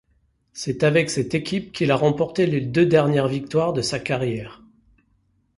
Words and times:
C'est 0.51 0.81
avec 0.83 1.11
cette 1.11 1.35
équipe 1.35 1.71
qu'il 1.71 1.91
a 1.91 1.95
remporté 1.95 2.47
les 2.47 2.59
deux 2.59 2.87
dernières 2.87 3.27
victoires 3.27 3.71
de 3.71 3.83
sa 3.83 3.99
carrière. 3.99 4.63